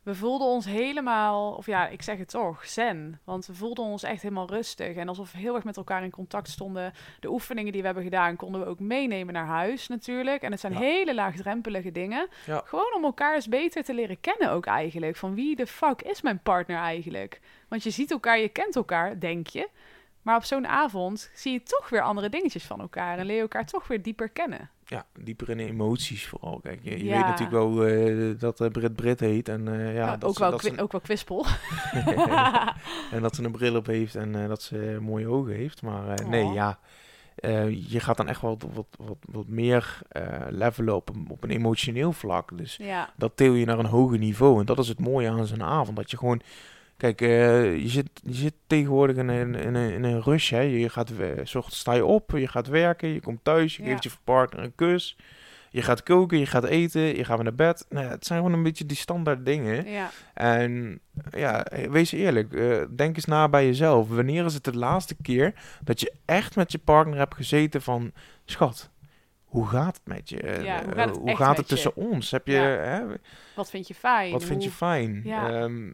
we 0.04 0.16
voelden 0.16 0.48
ons 0.48 0.66
helemaal, 0.66 1.52
of 1.54 1.66
ja, 1.66 1.88
ik 1.88 2.02
zeg 2.02 2.18
het 2.18 2.30
toch, 2.30 2.66
zen. 2.66 3.20
Want 3.24 3.46
we 3.46 3.54
voelden 3.54 3.86
ons 3.86 4.04
echt 4.04 4.22
helemaal 4.22 4.50
rustig 4.50 4.96
en 4.96 5.08
alsof 5.08 5.32
we 5.32 5.38
heel 5.38 5.56
erg 5.56 5.64
met 5.64 5.78
elkaar 5.78 6.04
in 6.04 6.12
contact 6.12 6.50
stonden. 6.50 6.94
De 7.20 7.30
oefeningen 7.30 7.72
die 7.72 7.80
we 7.82 7.86
hebben 7.88 8.04
gedaan 8.06 8.36
konden 8.36 8.62
we 8.62 8.68
ook 8.68 8.80
meenemen 8.80 9.34
naar 9.34 9.46
huis 9.46 9.88
natuurlijk. 9.88 10.42
En 10.42 10.52
het 10.52 10.60
zijn 10.60 10.74
Ja. 10.74 10.80
hele 10.80 11.14
laagdrempelige 11.14 11.92
dingen. 11.92 12.28
Ja. 12.46 12.62
Gewoon 12.66 12.94
om 12.96 13.04
elkaar 13.04 13.36
eens 13.36 13.48
beter 13.48 13.84
te 13.84 13.94
leren 13.94 14.20
kennen 14.20 14.52
ook 14.52 14.66
eigenlijk. 14.66 15.16
Van 15.16 15.36
wie 15.36 15.56
de 15.56 15.68
fuck 15.68 16.02
is 16.02 16.22
mijn 16.22 16.40
partner 16.40 16.78
eigenlijk? 16.78 17.40
Want 17.68 17.84
je 17.84 17.90
ziet 17.90 18.12
elkaar, 18.12 18.40
je 18.40 18.50
kent 18.50 18.76
elkaar, 18.76 19.20
denk 19.20 19.48
je. 19.48 19.70
Maar 20.22 20.36
op 20.36 20.44
zo'n 20.44 20.68
avond 20.68 21.32
zie 21.34 21.52
je 21.52 21.64
toch 21.64 21.90
weer 21.90 22.02
andere 22.02 22.30
dingetjes 22.30 22.64
van 22.64 22.80
elkaar. 22.82 23.18
En 23.18 23.26
leer 23.26 23.36
je 23.36 23.42
elkaar 23.42 23.66
toch 23.66 23.88
weer 23.88 24.02
dieper 24.02 24.30
kennen. 24.30 24.70
ja, 24.86 25.06
dieper 25.20 25.50
in 25.50 25.58
de 25.58 25.66
emoties 25.66 26.26
vooral. 26.28 26.60
Kijk, 26.60 26.80
je, 26.84 26.98
je 26.98 27.04
Ja. 27.06 27.16
weet 27.16 27.26
natuurlijk 27.26 27.52
wel 27.52 27.86
eh, 27.86 28.40
dat 28.40 28.62
uh, 28.62 28.68
Brit 28.70 28.96
Brit 28.96 29.20
heet. 29.20 29.50
En, 29.50 29.68
eh, 29.68 29.96
ja, 29.96 30.06
Nou, 30.06 30.20
dat 30.20 30.30
ook, 30.30 30.36
ze- 30.36 30.42
wel 30.42 30.52
dat 30.52 30.62
ze- 30.62 30.82
ook 30.82 30.92
wel 30.92 31.02
kwispel. 31.02 31.46
en 33.12 33.22
dat 33.22 33.36
ze 33.36 33.44
een 33.44 33.52
bril 33.52 33.76
op 33.76 33.86
heeft 33.86 34.16
en 34.16 34.42
eh, 34.42 34.48
dat 34.48 34.62
ze 34.62 34.98
mooie 35.02 35.28
ogen 35.28 35.54
heeft. 35.54 35.82
Maar 35.82 36.08
eh, 36.10 36.28
nee, 36.28 36.44
Oh. 36.46 36.54
ja. 36.54 36.80
eh, 37.36 37.92
je 37.92 38.00
gaat 38.00 38.18
dan 38.18 38.28
echt 38.28 38.42
wel 38.42 38.58
wat, 38.74 38.88
wat, 39.00 39.18
wat 39.32 39.48
meer 39.48 40.00
eh, 40.10 40.24
levelen 40.50 40.96
op 40.96 41.10
een, 41.10 41.26
op 41.30 41.44
een 41.44 41.50
emotioneel 41.52 42.12
vlak. 42.14 42.58
Dus 42.58 42.76
ja, 42.76 43.10
dat 43.16 43.32
til 43.36 43.54
je 43.54 43.66
naar 43.66 43.80
een 43.80 43.86
hoger 43.86 44.18
niveau. 44.18 44.60
En 44.60 44.66
dat 44.66 44.80
is 44.80 44.88
het 44.88 45.00
mooie 45.00 45.30
aan 45.30 45.46
zo'n 45.46 45.64
avond. 45.64 45.96
Dat 45.98 46.12
je 46.12 46.18
gewoon... 46.18 46.42
Kijk, 47.02 47.22
eh, 47.22 47.78
je, 47.82 47.88
zit, 47.88 48.10
je 48.24 48.34
zit 48.34 48.54
tegenwoordig 48.68 49.16
in 49.16 49.28
een, 49.28 49.56
in 49.56 49.76
een, 49.76 49.92
in 49.94 50.04
een 50.04 50.22
rush. 50.22 50.50
Hè. 50.50 50.60
Je 50.60 50.90
gaat, 50.90 51.16
we- 51.16 51.42
's 51.44 51.56
ochtends 51.56 51.80
sta 51.80 51.94
je 51.94 52.06
op, 52.06 52.32
je 52.32 52.48
gaat 52.48 52.68
werken, 52.68 53.10
je 53.10 53.20
komt 53.22 53.44
thuis, 53.44 53.76
je 53.78 53.84
Ja. 53.84 53.90
geeft 53.90 54.04
je 54.04 54.10
partner 54.24 54.64
een 54.64 54.76
kus. 54.76 55.18
Je 55.70 55.82
gaat 55.82 56.04
koken, 56.04 56.38
je 56.40 56.46
gaat 56.46 56.64
eten, 56.66 57.02
je 57.02 57.24
gaat 57.24 57.36
weer 57.36 57.44
naar 57.44 57.56
bed. 57.56 57.86
Nou, 57.90 58.06
het 58.08 58.26
zijn 58.26 58.40
gewoon 58.40 58.54
een 58.54 58.64
beetje 58.64 58.86
die 58.86 58.98
standaard 58.98 59.46
dingen. 59.46 59.86
ja, 59.90 60.10
En 60.34 61.00
ja, 61.30 61.66
wees 61.90 62.12
eerlijk. 62.12 62.54
eh, 62.54 62.82
denk 62.96 63.16
eens 63.16 63.26
na 63.26 63.50
bij 63.50 63.66
jezelf. 63.66 64.10
Wanneer 64.10 64.46
is 64.46 64.54
het 64.54 64.64
de 64.64 64.78
laatste 64.78 65.16
keer 65.22 65.54
dat 65.84 66.00
je 66.00 66.14
echt 66.26 66.56
met 66.56 66.72
je 66.72 66.78
partner 66.78 67.18
hebt 67.18 67.36
gezeten 67.36 67.82
van... 67.82 68.12
Schat, 68.46 68.90
hoe 69.52 69.68
gaat 69.68 69.96
het 69.96 70.06
met 70.06 70.30
je? 70.30 70.42
Eh, 70.42 70.64
Ja, 70.64 70.84
hoe 70.84 71.30
eh, 71.30 71.36
gaat 71.36 71.48
het 71.58 71.58
gaat 71.58 71.68
tussen 71.68 71.92
je? 71.96 72.02
ons? 72.02 72.32
Heb 72.32 72.48
je, 72.48 72.54
Ja. 72.54 72.60
hè, 72.62 73.04
wat 73.56 73.70
vind 73.70 73.88
je 73.88 73.96
fijn? 73.96 74.32
wat 74.32 74.44
vind 74.44 74.64
je 74.64 74.72
fijn? 74.72 75.22
Ja. 75.24 75.50
Ehm, 75.50 75.92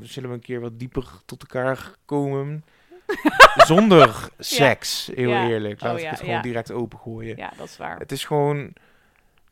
zullen 0.00 0.28
we 0.28 0.34
een 0.34 0.40
keer 0.42 0.60
wat 0.60 0.78
dieper 0.78 1.06
tot 1.24 1.40
elkaar 1.40 1.94
komen? 2.04 2.64
Zonder 3.66 4.28
seks, 4.38 5.10
heel 5.14 5.32
eerlijk. 5.32 5.80
Laat 5.80 5.92
Oh 5.92 5.98
ik 5.98 6.04
ja, 6.04 6.10
het 6.10 6.20
gewoon 6.20 6.42
direct 6.42 6.72
opengooien. 6.72 7.36
Ja, 7.36 7.52
dat 7.56 7.66
is 7.66 7.76
waar. 7.76 7.98
Het 7.98 8.12
is 8.12 8.24
gewoon 8.24 8.72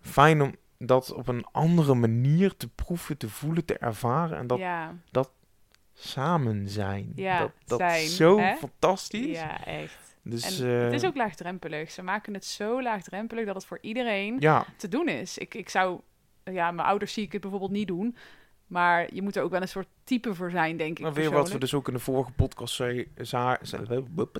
fijn 0.00 0.42
om 0.42 0.54
dat 0.78 1.12
op 1.12 1.28
een 1.28 1.46
andere 1.52 1.94
manier 1.94 2.56
te 2.56 2.68
proeven, 2.68 3.16
te 3.16 3.28
voelen, 3.28 3.64
te 3.64 3.78
ervaren. 3.78 4.38
En 4.38 4.46
dat 4.46 4.58
ja, 4.58 4.94
samen 5.94 6.68
zijn. 6.68 7.12
Ja, 7.14 7.38
dat 7.38 7.50
dat 7.66 7.78
zijn, 7.78 8.02
is 8.02 8.16
zo 8.16 8.38
hè? 8.38 8.54
fantastisch. 8.56 9.36
ja, 9.38 9.64
echt. 9.64 10.07
Dus 10.30 10.60
en 10.60 10.68
eh, 10.76 10.82
het 10.82 10.92
is 10.92 11.04
ook 11.04 11.16
laagdrempelig. 11.16 11.90
Ze 11.90 12.02
maken 12.02 12.34
het 12.34 12.44
zo 12.44 12.82
laagdrempelig 12.82 13.46
dat 13.46 13.54
het 13.54 13.64
voor 13.64 13.78
iedereen 13.80 14.36
ja, 14.38 14.64
te 14.76 14.88
doen 14.88 15.08
is. 15.08 15.38
Ik, 15.38 15.54
ik 15.54 15.68
zou, 15.68 16.00
ja, 16.44 16.70
mijn 16.70 16.88
ouders 16.88 17.12
zie 17.12 17.24
ik 17.24 17.32
het 17.32 17.40
bijvoorbeeld 17.40 17.70
niet 17.70 17.86
doen. 17.88 18.16
Maar 18.66 19.14
je 19.14 19.22
moet 19.22 19.36
er 19.36 19.42
ook 19.42 19.50
wel 19.50 19.60
een 19.60 19.68
soort 19.68 19.88
type 20.04 20.34
voor 20.34 20.50
zijn, 20.50 20.76
denk 20.76 20.98
ik. 20.98 21.04
maar 21.04 21.12
weer 21.12 21.30
wat 21.30 21.50
we 21.52 21.58
dus 21.58 21.74
ook 21.74 21.88
in 21.88 21.94
de 21.94 22.00
vorige 22.00 22.32
podcast 22.32 22.74
zei, 22.74 23.08
za- 23.16 23.58
za- 23.62 23.84
zeiden. 23.84 24.08
Wat 24.12 24.30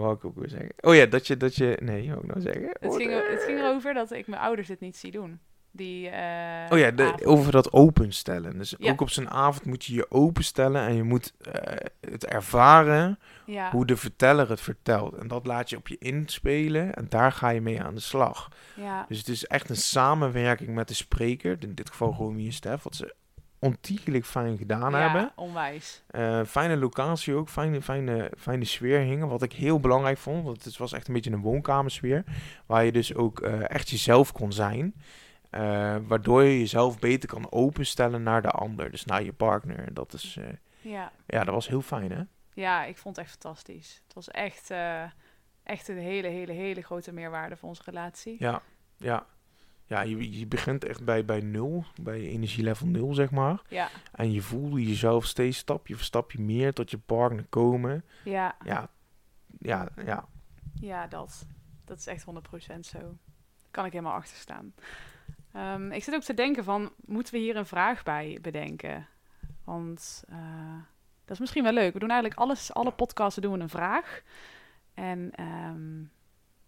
wou 0.00 0.14
ik 0.14 0.24
ook 0.24 0.36
weer 0.36 0.48
zeggen? 0.48 0.72
Oh 0.80 0.94
ja, 0.94 1.06
dat 1.06 1.26
je, 1.26 1.36
dat 1.36 1.56
je, 1.56 1.78
nee, 1.82 2.02
ik 2.02 2.26
nou 2.26 2.40
zeggen? 2.40 2.68
Het 2.80 2.96
ging, 2.96 3.10
het 3.30 3.42
ging 3.42 3.58
erover 3.58 3.94
dat 3.94 4.12
ik 4.12 4.26
mijn 4.26 4.42
ouders 4.42 4.68
dit 4.68 4.80
niet 4.80 4.96
zie 4.96 5.10
doen. 5.10 5.40
Die, 5.76 6.08
eh, 6.08 6.72
Oh 6.72 6.78
ja, 6.78 6.90
de, 6.90 7.14
over 7.24 7.52
dat 7.52 7.72
openstellen. 7.72 8.58
Dus 8.58 8.74
Ja. 8.78 8.90
ook 8.90 9.00
op 9.00 9.10
zijn 9.10 9.30
avond 9.30 9.64
moet 9.64 9.84
je 9.84 9.94
je 9.94 10.10
openstellen 10.10 10.86
en 10.86 10.94
je 10.94 11.02
moet 11.02 11.32
eh, 11.52 11.76
het 12.00 12.26
ervaren 12.26 13.18
Ja, 13.46 13.70
hoe 13.70 13.86
de 13.86 13.96
verteller 13.96 14.48
het 14.48 14.60
vertelt. 14.60 15.14
En 15.14 15.28
dat 15.28 15.46
laat 15.46 15.70
je 15.70 15.76
op 15.76 15.88
je 15.88 15.98
inspelen 15.98 16.94
en 16.94 17.06
daar 17.08 17.32
ga 17.32 17.48
je 17.48 17.60
mee 17.60 17.82
aan 17.82 17.94
de 17.94 18.00
slag. 18.00 18.48
ja, 18.76 19.04
Dus 19.08 19.18
het 19.18 19.28
is 19.28 19.44
echt 19.46 19.70
een 19.70 19.76
samenwerking 19.76 20.74
met 20.74 20.88
de 20.88 20.94
spreker, 20.94 21.56
in 21.60 21.74
dit 21.74 21.90
geval 21.90 22.14
Romy 22.14 22.44
en 22.46 22.52
Stef, 22.52 22.82
wat 22.82 22.94
ze 22.94 23.14
ontiegelijk 23.58 24.24
fijn 24.26 24.56
gedaan 24.58 24.90
ja, 24.92 24.98
hebben. 24.98 25.32
onwijs. 25.36 26.02
Eh, 26.06 26.40
fijne 26.46 26.76
locatie 26.76 27.34
ook, 27.34 27.48
fijne, 27.48 27.82
fijne, 27.82 28.30
fijne 28.38 28.64
sfeer 28.64 28.98
hingen. 29.00 29.28
Wat 29.28 29.42
ik 29.42 29.52
heel 29.52 29.80
belangrijk 29.80 30.18
vond, 30.18 30.44
want 30.44 30.64
het 30.64 30.76
was 30.76 30.92
echt 30.92 31.08
een 31.08 31.14
beetje 31.14 31.30
een 31.30 31.40
woonkamersfeer. 31.40 32.24
Waar 32.66 32.84
je 32.84 32.92
dus 32.92 33.14
ook 33.14 33.40
echt 33.40 33.90
jezelf 33.90 34.32
kon 34.32 34.52
zijn. 34.52 34.94
Eh, 35.50 35.96
waardoor 36.06 36.42
je 36.42 36.58
jezelf 36.58 36.98
beter 36.98 37.28
kan 37.28 37.52
openstellen 37.52 38.22
naar 38.22 38.42
de 38.42 38.50
ander. 38.50 38.90
Dus 38.90 39.04
naar 39.04 39.22
je 39.22 39.32
partner. 39.32 39.94
Dat 39.94 40.12
is, 40.12 40.36
eh, 40.36 40.48
Ja. 40.92 41.12
ja, 41.26 41.44
dat 41.44 41.54
was 41.54 41.68
heel 41.68 41.82
fijn 41.82 42.12
hè. 42.12 42.22
ja, 42.54 42.84
ik 42.84 42.96
vond 42.98 43.16
het 43.16 43.24
echt 43.24 43.36
fantastisch. 43.40 44.00
Het 44.04 44.14
was 44.14 44.28
echt, 44.30 44.70
eh, 44.70 45.02
echt 45.62 45.88
een 45.88 45.98
hele, 45.98 46.28
hele, 46.28 46.52
hele 46.52 46.82
grote 46.82 47.12
meerwaarde 47.12 47.56
voor 47.56 47.68
onze 47.68 47.82
relatie. 47.84 48.36
Ja, 48.38 48.62
ja. 48.96 49.26
Ja, 49.88 50.00
je, 50.00 50.38
je 50.38 50.46
begint 50.46 50.84
echt 50.84 51.04
bij, 51.04 51.24
bij 51.24 51.40
nul, 51.40 51.84
bij 52.00 52.20
energielevel 52.20 52.86
nul 52.86 53.14
zeg 53.14 53.30
maar. 53.30 53.62
Ja, 53.68 53.88
En 54.12 54.32
je 54.32 54.42
voelde 54.42 54.86
jezelf 54.86 55.24
steeds 55.24 55.58
stapje 55.58 55.94
voor 55.94 56.04
stapje 56.04 56.40
meer 56.40 56.72
tot 56.72 56.90
je 56.90 56.98
partner 56.98 57.46
komen. 57.48 58.04
ja, 58.24 58.56
Ja, 58.64 58.88
ja, 59.58 59.88
ja. 60.04 60.24
ja, 60.80 61.06
dat. 61.06 61.46
Dat 61.84 61.98
is 61.98 62.06
echt 62.06 62.24
100% 62.24 62.86
zo. 62.86 62.98
Daar 62.98 63.70
kan 63.70 63.84
ik 63.84 63.92
helemaal 63.92 64.14
achter 64.14 64.36
staan. 64.36 64.74
Ehm, 65.56 65.92
ik 65.92 66.04
zit 66.04 66.14
ook 66.14 66.22
te 66.22 66.34
denken 66.34 66.64
van, 66.64 66.92
moeten 67.04 67.34
we 67.34 67.40
hier 67.40 67.56
een 67.56 67.66
vraag 67.66 68.02
bij 68.02 68.38
bedenken? 68.42 69.06
Want 69.64 70.24
eh, 70.28 70.78
dat 71.24 71.34
is 71.34 71.38
misschien 71.38 71.62
wel 71.62 71.72
leuk. 71.72 71.92
We 71.92 71.98
doen 71.98 72.10
eigenlijk 72.10 72.40
alles, 72.40 72.72
alle 72.72 72.90
podcasten 72.90 73.42
doen 73.42 73.52
we 73.52 73.58
een 73.58 73.68
vraag. 73.68 74.22
En 74.94 75.30
ehm, 75.34 76.00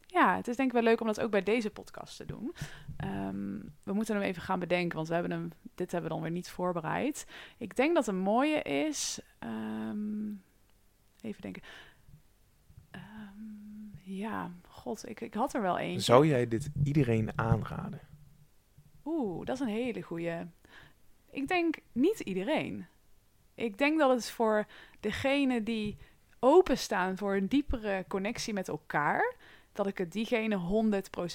ja, 0.07 0.37
het 0.37 0.49
is 0.49 0.57
denk 0.57 0.69
ik 0.69 0.75
wel 0.75 0.83
leuk 0.83 1.01
om 1.01 1.07
dat 1.07 1.21
ook 1.21 1.31
bij 1.31 1.43
deze 1.43 1.71
podcast 1.71 2.17
te 2.17 2.25
doen. 2.25 2.55
Ehm, 2.97 3.59
we 3.83 3.93
moeten 3.93 4.15
hem 4.15 4.25
even 4.25 4.43
gaan 4.43 4.59
bedenken, 4.59 4.97
want 4.97 5.09
we 5.09 5.15
hebben 5.15 5.33
hem, 5.33 5.51
dit 5.75 5.93
hebben 5.93 6.11
we 6.11 6.17
dan 6.17 6.25
weer 6.25 6.35
niet 6.35 6.51
voorbereid. 6.51 7.27
Ik 7.59 7.77
denk 7.77 7.95
dat 7.95 8.07
een 8.07 8.19
mooie 8.19 8.63
is. 8.63 9.21
even 11.21 11.43
denken. 11.43 11.63
Ja, 14.03 14.51
god, 14.69 15.09
ik, 15.09 15.21
ik 15.21 15.35
had 15.35 15.55
er 15.55 15.63
wel 15.63 15.79
eentje. 15.79 16.01
Zou 16.01 16.27
jij 16.27 16.49
dit 16.49 16.71
iedereen 16.83 17.39
aanraden? 17.39 18.08
Oeh, 19.09 19.47
dat 19.47 19.55
is 19.55 19.61
een 19.61 19.69
hele 19.69 20.03
goeie. 20.03 20.47
Ik 21.31 21.49
denk 21.49 21.77
niet 21.93 22.21
iedereen. 22.21 22.87
Ik 23.55 23.79
denk 23.79 23.99
dat 23.99 24.11
het 24.11 24.31
voor 24.31 24.67
degene 25.01 25.63
die 25.63 25.97
openstaan 26.41 27.17
voor 27.17 27.37
een 27.37 27.49
diepere 27.49 28.05
connectie 28.09 28.53
met 28.53 28.69
elkaar, 28.69 29.35
dat 29.73 29.87
ik 29.87 29.99
het 29.99 30.13
diegene 30.13 30.59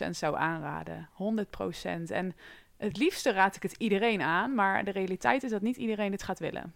100% 0.08 0.10
zou 0.10 0.36
aanraden. 0.36 1.10
100%. 1.14 2.12
En 2.12 2.36
het 2.78 2.98
liefste 2.98 3.32
raad 3.32 3.56
ik 3.56 3.64
het 3.64 3.76
iedereen 3.78 4.22
aan, 4.22 4.56
maar 4.56 4.84
de 4.84 4.92
realiteit 4.92 5.44
is 5.44 5.52
dat 5.52 5.62
niet 5.62 5.78
iedereen 5.78 6.12
dit 6.12 6.24
gaat 6.24 6.40
willen. 6.40 6.74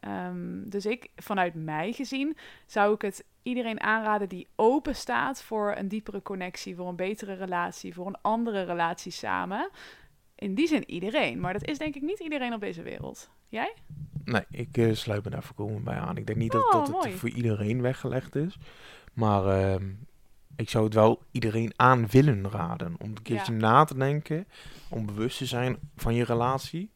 Ehm, 0.00 0.68
dus 0.68 0.86
ik, 0.86 1.10
vanuit 1.16 1.54
mij 1.54 1.92
gezien, 1.92 2.36
zou 2.66 2.94
ik 2.94 3.02
het 3.02 3.24
iedereen 3.42 3.80
aanraden 3.80 4.28
die 4.28 4.48
open 4.56 4.94
staat 4.94 5.42
voor 5.42 5.74
een 5.76 5.88
diepere 5.88 6.22
connectie, 6.22 6.76
voor 6.76 6.88
een 6.88 6.96
betere 6.96 7.34
relatie, 7.34 7.94
voor 7.94 8.06
een 8.06 8.20
andere 8.20 8.62
relatie 8.62 9.12
samen. 9.12 9.70
In 10.34 10.54
die 10.54 10.66
zin 10.66 10.90
iedereen, 10.90 11.40
maar 11.40 11.52
dat 11.52 11.64
is 11.64 11.78
denk 11.78 11.94
ik 11.94 12.02
niet 12.02 12.20
iedereen 12.20 12.52
op 12.54 12.60
deze 12.60 12.82
wereld. 12.82 13.30
Jij? 13.48 13.74
Nee, 14.24 14.42
ik 14.50 14.76
eh, 14.76 14.94
sluit 14.94 15.24
me 15.24 15.30
daar 15.30 15.42
voorkomen 15.42 15.84
bij 15.84 15.96
aan. 15.96 16.16
Ik 16.16 16.26
denk 16.26 16.38
niet 16.38 16.52
dat, 16.52 16.64
Oh, 16.64 16.72
dat 16.72 17.04
het 17.04 17.14
voor 17.14 17.28
iedereen 17.28 17.82
weggelegd 17.82 18.34
is. 18.36 18.58
Maar 19.12 19.46
ehm, 19.46 19.88
ik 20.56 20.70
zou 20.70 20.84
het 20.84 20.94
wel 20.94 21.22
iedereen 21.30 21.72
aan 21.76 22.06
willen 22.06 22.50
raden. 22.50 22.94
Om 22.98 23.08
een 23.08 23.22
keertje 23.22 23.52
Ja. 23.52 23.58
na 23.58 23.84
te 23.84 23.94
denken. 23.96 24.46
Om 24.88 25.06
bewust 25.06 25.38
te 25.38 25.46
zijn 25.46 25.76
van 25.96 26.14
je 26.14 26.24
relatie. 26.24 26.90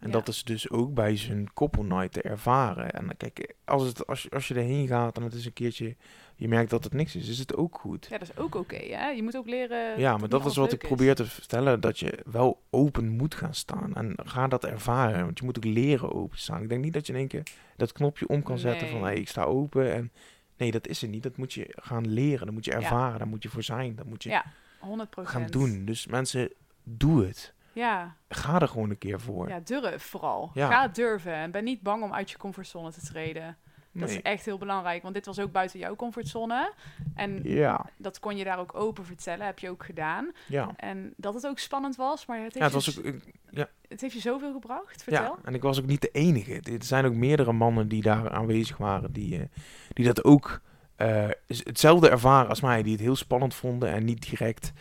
En 0.00 0.06
Ja. 0.06 0.12
dat 0.12 0.28
is 0.28 0.44
dus 0.44 0.70
ook 0.70 0.94
bij 0.94 1.16
zijn 1.16 1.52
couple 1.54 1.82
night 1.84 2.12
te 2.12 2.22
ervaren. 2.22 2.90
En 2.90 3.06
dan 3.06 3.16
kijk, 3.16 3.54
als, 3.64 3.86
het, 3.86 4.06
als, 4.06 4.22
je, 4.22 4.30
als 4.30 4.48
je 4.48 4.54
erheen 4.54 4.86
gaat 4.86 5.16
en 5.16 5.22
het 5.22 5.34
is 5.34 5.44
een 5.46 5.52
keertje... 5.52 5.96
Je 6.36 6.48
merkt 6.48 6.70
dat 6.70 6.84
het 6.84 6.92
niks 6.92 7.16
is, 7.16 7.28
is 7.28 7.38
het 7.38 7.56
ook 7.56 7.78
goed. 7.80 8.06
Ja, 8.10 8.18
dat 8.18 8.28
is 8.30 8.36
ook 8.36 8.54
oké? 8.54 8.76
Je 9.14 9.22
moet 9.22 9.36
ook 9.36 9.46
leren. 9.48 9.98
Ja, 9.98 10.16
maar 10.16 10.28
dat 10.28 10.46
is 10.46 10.56
wat 10.56 10.72
ik 10.72 10.78
probeer 10.78 11.14
te 11.14 11.26
vertellen. 11.26 11.80
Dat 11.80 11.98
je 11.98 12.18
wel 12.30 12.62
open 12.70 13.08
moet 13.08 13.34
gaan 13.34 13.54
staan. 13.54 13.94
En 13.94 14.14
ga 14.24 14.48
dat 14.48 14.64
ervaren. 14.64 15.24
Want 15.24 15.38
je 15.38 15.44
moet 15.44 15.56
ook 15.56 15.64
leren 15.64 16.12
openstaan. 16.12 16.62
Ik 16.62 16.68
denk 16.68 16.84
niet 16.84 16.92
dat 16.92 17.06
je 17.06 17.12
in 17.12 17.18
één 17.18 17.28
keer 17.28 17.42
dat 17.76 17.92
knopje 17.92 18.28
om 18.28 18.42
kan 18.42 18.58
zetten 18.58 18.88
van... 18.88 19.00
Nee. 19.00 19.10
Hey, 19.10 19.20
ik 19.20 19.28
sta 19.28 19.42
open. 19.42 19.92
En 19.92 20.12
nee, 20.56 20.70
dat 20.70 20.86
is 20.86 21.00
het 21.00 21.10
niet. 21.10 21.22
Dat 21.22 21.36
moet 21.36 21.52
je 21.52 21.66
gaan 21.80 22.08
leren. 22.12 22.46
Dat 22.46 22.54
moet 22.54 22.64
je 22.64 22.70
Ja. 22.70 22.76
ervaren. 22.76 23.18
Daar 23.18 23.28
moet 23.28 23.42
je 23.42 23.48
voor 23.48 23.62
zijn. 23.62 23.94
Dat 23.94 24.06
moet 24.06 24.22
je 24.22 24.28
Ja, 24.28 24.44
100%. 24.80 25.28
gaan 25.28 25.46
doen. 25.46 25.84
Dus 25.84 26.06
mensen, 26.06 26.52
doe 26.82 27.24
het. 27.26 27.54
Ja, 27.72 28.14
Ga 28.28 28.60
er 28.60 28.68
gewoon 28.68 28.90
een 28.90 28.98
keer 28.98 29.20
voor. 29.20 29.48
ja, 29.48 29.60
durf 29.64 30.02
vooral. 30.02 30.50
Ja. 30.54 30.68
Ga 30.70 30.88
durven 30.88 31.32
en 31.34 31.50
ben 31.50 31.64
niet 31.64 31.82
bang 31.82 32.02
om 32.02 32.12
uit 32.14 32.30
je 32.30 32.36
comfortzone 32.38 32.92
te 32.92 33.00
treden. 33.00 33.56
Dat 33.92 34.08
Nee. 34.08 34.16
is 34.16 34.22
echt 34.22 34.44
heel 34.44 34.58
belangrijk, 34.58 35.02
want 35.02 35.14
dit 35.14 35.26
was 35.26 35.38
ook 35.38 35.52
buiten 35.52 35.78
jouw 35.78 35.96
comfortzone. 35.96 36.72
En 37.14 37.40
Ja, 37.42 37.86
dat 37.96 38.18
kon 38.20 38.36
je 38.36 38.44
daar 38.44 38.58
ook 38.58 38.74
open 38.74 39.04
vertellen, 39.04 39.46
heb 39.46 39.58
je 39.58 39.70
ook 39.70 39.84
gedaan. 39.84 40.32
ja. 40.46 40.68
En 40.76 41.12
dat 41.16 41.34
het 41.34 41.46
ook 41.46 41.58
spannend 41.58 41.96
was, 41.96 42.26
maar 42.26 42.38
het 42.42 42.54
Ja, 42.54 42.60
heeft, 42.60 42.74
het 42.74 42.84
was 42.84 42.94
je, 42.94 43.00
ook, 43.00 43.14
ik- 43.14 43.34
ja, 43.50 43.68
het 43.88 44.00
heeft 44.00 44.14
je 44.14 44.20
zoveel 44.20 44.52
gebracht. 44.52 45.02
Vertel. 45.02 45.22
ja, 45.22 45.36
en 45.44 45.54
ik 45.54 45.62
was 45.62 45.78
ook 45.80 45.86
niet 45.86 46.00
de 46.00 46.10
enige. 46.12 46.60
Er 46.60 46.84
zijn 46.84 47.04
ook 47.04 47.14
meerdere 47.14 47.52
mannen 47.52 47.88
die 47.88 48.02
daar 48.02 48.30
aanwezig 48.30 48.76
waren, 48.76 49.12
die, 49.12 49.38
eh, 49.38 49.44
die 49.92 50.04
dat 50.06 50.24
ook 50.24 50.60
eh, 50.96 51.28
hetzelfde 51.46 52.08
ervaren 52.10 52.48
als 52.48 52.60
mij, 52.60 52.82
die 52.82 52.92
het 52.92 53.00
heel 53.00 53.16
spannend 53.16 53.54
vonden 53.54 53.88
en 53.90 54.04
niet 54.04 54.30
direct 54.30 54.72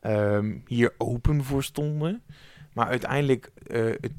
ehm, 0.00 0.56
hier 0.66 0.94
open 0.98 1.44
voor 1.44 1.62
stonden. 1.62 2.22
Maar 2.72 2.86
uiteindelijk 2.86 3.50
eh, 3.66 3.84
het, 3.84 4.12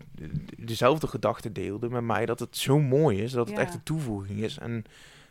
dezelfde 0.57 1.07
gedachten 1.07 1.53
deelden 1.53 1.91
met 1.91 2.03
mij 2.03 2.25
dat 2.25 2.39
het 2.39 2.57
zo 2.57 2.79
mooi 2.79 3.21
is, 3.23 3.31
dat 3.31 3.47
het 3.47 3.57
Ja. 3.57 3.63
echt 3.63 3.73
een 3.73 3.83
toevoeging 3.83 4.39
is. 4.39 4.57
En 4.57 4.83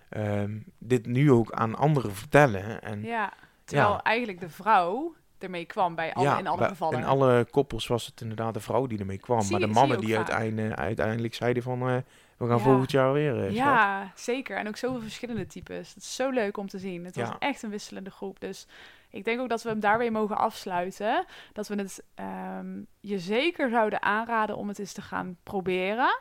ehm, 0.09 0.57
dit 0.79 1.07
nu 1.07 1.33
ook 1.33 1.53
aan 1.53 1.75
anderen 1.75 2.15
vertellen. 2.15 2.83
En 2.83 3.03
Ja, 3.03 3.33
terwijl 3.65 3.91
Ja. 3.91 4.03
eigenlijk 4.03 4.41
de 4.41 4.49
vrouw 4.49 5.15
ermee 5.39 5.65
kwam 5.65 5.95
bij 5.95 6.15
alle, 6.15 6.39
in 6.39 6.47
alle 6.47 6.65
gevallen. 6.65 6.99
In 6.99 7.05
alle 7.05 7.47
koppels 7.51 7.87
was 7.87 8.07
het 8.07 8.21
inderdaad 8.21 8.55
de 8.55 8.61
vrouw 8.61 8.87
die 8.87 8.99
ermee 8.99 9.19
kwam. 9.19 9.49
Maar 9.51 9.61
de 9.61 9.67
mannen 9.67 10.01
die 10.01 10.17
uiteindelijk, 10.17 10.79
uiteindelijk 10.79 11.35
zeiden 11.35 11.63
van... 11.63 11.81
eh, 11.89 11.97
we 12.37 12.47
gaan 12.47 12.57
Ja. 12.57 12.63
volgend 12.63 12.91
jaar 12.91 13.13
weer, 13.13 13.45
eh. 13.45 13.51
Ja, 13.55 14.13
zeker. 14.15 14.57
En 14.57 14.69
ook 14.69 14.77
zoveel 14.77 15.01
verschillende 15.01 15.47
types. 15.47 15.89
Het 15.95 16.03
is 16.03 16.15
zo 16.15 16.31
leuk 16.31 16.57
om 16.57 16.69
te 16.69 16.79
zien. 16.79 17.05
Het 17.05 17.17
was 17.17 17.31
echt 17.39 17.63
een 17.63 17.71
wisselende 17.71 18.11
groep. 18.11 18.41
Dus 18.41 18.67
ik 19.11 19.25
denk 19.25 19.41
ook 19.41 19.49
dat 19.49 19.63
we 19.63 19.69
hem 19.69 19.81
daar 19.81 19.99
weer 19.99 20.13
mogen 20.13 20.37
afsluiten. 20.37 21.25
Dat 21.53 21.69
we 21.69 21.75
het 21.75 22.05
ehm, 22.15 22.83
je 23.01 23.19
zeker 23.19 23.71
zouden 23.71 24.03
aanraden 24.03 24.57
om 24.57 24.69
het 24.69 24.79
eens 24.79 24.93
te 24.93 25.03
gaan 25.03 25.37
proberen. 25.43 26.21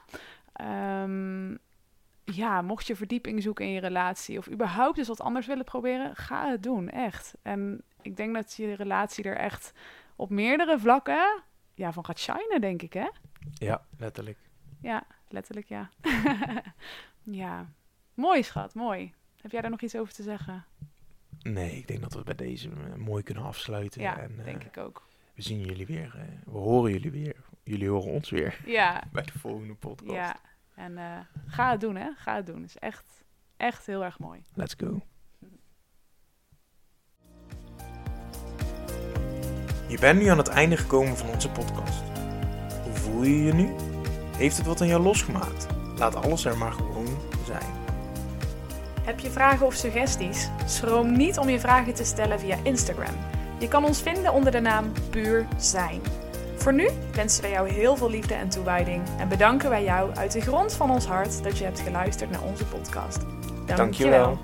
Ehm, 0.53 1.55
ja, 2.23 2.61
mocht 2.61 2.87
je 2.87 2.95
verdieping 2.95 3.43
zoeken 3.43 3.65
in 3.65 3.71
je 3.71 3.79
relatie 3.79 4.37
of 4.37 4.49
überhaupt 4.49 4.97
eens 4.97 5.07
wat 5.07 5.21
anders 5.21 5.47
willen 5.47 5.65
proberen, 5.65 6.15
ga 6.15 6.49
het 6.49 6.63
doen, 6.63 6.89
echt. 6.89 7.33
En 7.41 7.81
ik 8.01 8.17
denk 8.17 8.33
dat 8.33 8.53
je 8.53 8.73
relatie 8.73 9.23
er 9.23 9.37
echt 9.37 9.73
op 10.15 10.29
meerdere 10.29 10.79
vlakken 10.79 11.41
ja, 11.73 11.91
van 11.91 12.05
gaat 12.05 12.19
shinen, 12.19 12.61
denk 12.61 12.81
ik, 12.81 12.93
hè? 12.93 13.07
Ja, 13.53 13.85
letterlijk. 13.97 14.37
Ja, 14.81 15.03
letterlijk 15.29 15.67
ja. 15.67 15.89
ja. 17.43 17.69
Mooi 18.13 18.43
schat, 18.43 18.73
mooi. 18.73 19.13
Heb 19.41 19.51
jij 19.51 19.61
daar 19.61 19.71
nog 19.71 19.81
iets 19.81 19.95
over 19.95 20.13
te 20.13 20.23
zeggen? 20.23 20.65
Nee, 21.41 21.71
ik 21.77 21.87
denk 21.87 22.01
dat 22.01 22.13
we 22.13 22.23
bij 22.23 22.35
deze 22.35 22.69
eh, 22.69 22.95
mooi 22.95 23.23
kunnen 23.23 23.43
afsluiten. 23.43 24.01
Ja, 24.01 24.17
en, 24.19 24.39
eh, 24.39 24.45
denk 24.45 24.63
ik 24.63 24.77
ook. 24.77 25.07
We 25.35 25.41
zien 25.41 25.59
jullie 25.59 25.85
weer. 25.85 26.13
eh, 26.15 26.51
we 26.51 26.57
horen 26.57 26.91
jullie 26.91 27.11
weer. 27.11 27.35
Jullie 27.63 27.89
horen 27.89 28.11
ons 28.11 28.29
weer 28.29 28.59
Ja, 28.65 29.03
bij 29.11 29.23
de 29.23 29.39
volgende 29.39 29.73
podcast. 29.73 30.11
ja. 30.13 30.39
En 30.75 30.97
ga 31.47 31.71
het 31.71 31.79
doen, 31.81 31.95
hè. 31.95 32.09
Ga 32.17 32.35
het 32.35 32.45
doen. 32.45 32.61
Het 32.61 32.69
is 32.69 32.77
echt, 32.77 33.23
echt 33.57 33.85
heel 33.85 34.03
erg 34.03 34.19
mooi. 34.19 34.41
Let's 34.53 34.75
go. 34.77 35.01
Je 39.87 39.97
bent 39.99 40.19
nu 40.21 40.27
aan 40.27 40.37
het 40.37 40.47
einde 40.47 40.77
gekomen 40.77 41.17
van 41.17 41.29
onze 41.29 41.49
podcast. 41.49 42.01
Hoe 42.83 42.93
voel 42.93 43.23
je 43.23 43.43
je 43.43 43.53
nu? 43.53 43.73
Heeft 44.37 44.57
het 44.57 44.65
wat 44.65 44.81
aan 44.81 44.87
jou 44.87 45.01
losgemaakt? 45.03 45.67
Laat 45.97 46.15
alles 46.15 46.45
er 46.45 46.57
maar 46.57 46.71
gewoon 46.71 47.07
zijn. 47.45 47.86
Heb 49.07 49.19
je 49.19 49.29
vragen 49.29 49.65
of 49.65 49.73
suggesties? 49.73 50.49
Schroom 50.65 51.17
niet 51.17 51.37
om 51.37 51.49
je 51.49 51.59
vragen 51.59 51.93
te 51.93 52.03
stellen 52.03 52.39
via 52.39 52.57
Instagram. 52.63 53.15
Je 53.59 53.67
kan 53.67 53.85
ons 53.85 54.01
vinden 54.01 54.33
onder 54.33 54.51
de 54.51 54.59
naam 54.59 54.91
Puur 55.09 55.47
Zijn. 55.57 56.01
Voor 56.55 56.73
nu 56.73 56.89
wensen 57.13 57.41
wij 57.41 57.51
jou 57.51 57.69
heel 57.69 57.95
veel 57.95 58.09
liefde 58.09 58.33
en 58.33 58.49
toewijding 58.49 59.03
en 59.19 59.27
bedanken 59.27 59.69
wij 59.69 59.83
jou 59.83 60.15
uit 60.15 60.31
de 60.31 60.41
grond 60.41 60.73
van 60.73 60.91
ons 60.91 61.05
hart 61.05 61.43
dat 61.43 61.57
je 61.57 61.63
hebt 61.63 61.79
geluisterd 61.79 62.31
naar 62.31 62.43
onze 62.43 62.65
podcast. 62.65 63.19
Dank 63.19 63.29
je 63.59 63.65
wel. 63.65 63.75
Dankjewel. 63.75 64.39